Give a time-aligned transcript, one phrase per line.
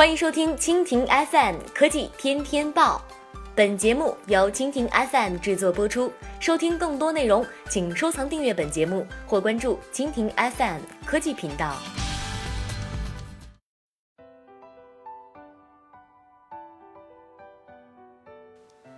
[0.00, 3.04] 欢迎收听蜻蜓 FM 科技天天报，
[3.54, 6.10] 本节目由蜻蜓 FM 制作播出。
[6.40, 11.76] 收听更多内容，请收藏订阅本节目或关注蜻蜓 FM 科技频道。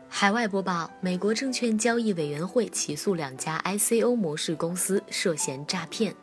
[0.08, 6.14] 海外播报：美国证券交易委员会起诉两家 ICO 模式公司涉嫌诈骗。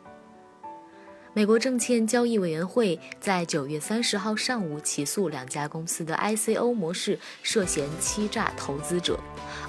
[1.32, 9.16] 美国证券交易委员会在九月三十号上午起诉两家公司的 ICO 模式涉嫌欺诈投资者。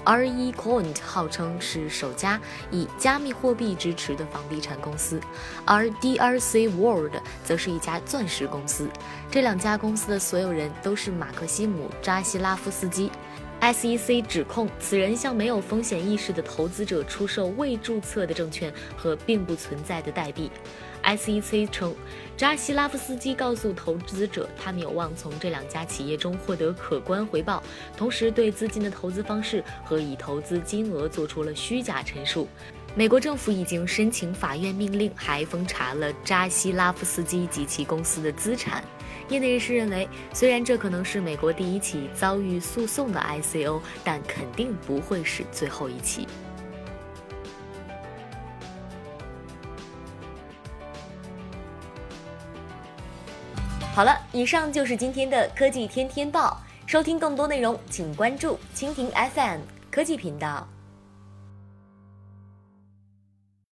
[0.04, 5.22] ReCoin 号称是首家以加密货币支持的房地产公司，
[5.64, 7.14] 而 DRC World
[7.46, 8.90] 则是一家钻石公司。
[9.30, 13.12] 这两家公司的所有人都是马克西姆·扎西拉夫斯基。
[13.62, 20.50] SEC 指控此人向没有风险意识的投资者出售未注册的证券和并不存在的代币。
[21.04, 21.96] SEC 称，
[22.36, 27.62] 扎西拉夫斯基告诉投资者，他们有望从这两家企业中获得可观回报，
[27.96, 32.48] 同时对资金的投资方式和已投资金额做出了虚假陈述。
[32.94, 38.84] 美国政府已经申请法院命令，还封查了扎西拉夫斯基及其公司的资产。
[39.30, 46.28] 业内人士认为，虽然这可能是美国第一起遭遇诉讼的 ICO，但肯定不会是最后一起。
[53.94, 56.62] 好了，以上就是今天的科技天天报。
[56.86, 60.68] 收听更多内容，请关注蜻蜓 FM 科技频道。